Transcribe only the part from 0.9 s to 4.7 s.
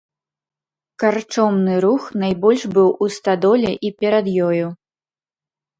Карчомны рух найбольш быў у стадоле і перад ёю.